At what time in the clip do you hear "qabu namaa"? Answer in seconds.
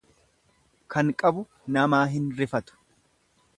1.23-2.01